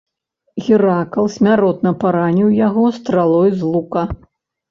Геракл 0.67 1.27
смяротна 1.33 1.91
параніў 2.03 2.49
яго 2.67 2.85
стралой 2.97 3.49
з 3.59 3.69
лука. 3.75 4.03